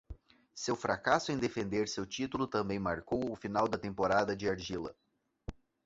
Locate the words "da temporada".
3.67-4.35